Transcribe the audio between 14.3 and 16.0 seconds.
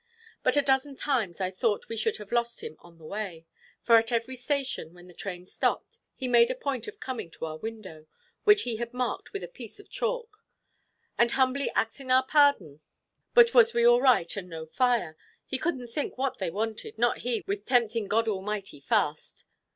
and no fire? He couldn't